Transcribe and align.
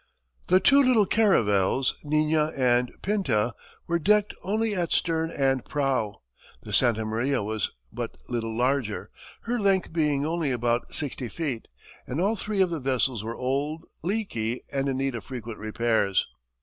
The 0.47 0.59
two 0.59 0.81
little 0.81 1.05
caravels, 1.05 1.95
Niña 2.03 2.57
and 2.57 2.91
Pinta, 3.03 3.53
were 3.85 3.99
decked 3.99 4.33
only 4.41 4.73
at 4.73 4.91
stern 4.91 5.29
and 5.29 5.63
prow. 5.63 6.21
The 6.63 6.73
Santa 6.73 7.05
Maria 7.05 7.43
was 7.43 7.69
but 7.93 8.17
little 8.27 8.57
larger, 8.57 9.11
her 9.43 9.59
length 9.59 9.93
being 9.93 10.25
only 10.25 10.49
about 10.51 10.91
sixty 10.91 11.29
feet, 11.29 11.67
and 12.07 12.19
all 12.19 12.35
three 12.35 12.61
of 12.61 12.71
the 12.71 12.79
vessels 12.79 13.23
were 13.23 13.37
old, 13.37 13.85
leaky, 14.01 14.63
and 14.71 14.89
in 14.89 14.97
need 14.97 15.13
of 15.13 15.23
frequent 15.25 15.59
repairs. 15.59 16.25